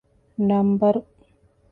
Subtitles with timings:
[0.47, 0.99] ނަންބަރު